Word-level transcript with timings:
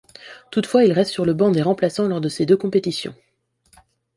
Toutefois, 0.49 0.83
il 0.83 0.93
reste 0.93 1.11
sur 1.11 1.25
le 1.25 1.35
banc 1.35 1.51
des 1.51 1.61
remplaçants 1.61 2.07
lors 2.07 2.21
de 2.21 2.27
ces 2.27 2.47
deux 2.47 2.57
compétitions. 2.57 3.13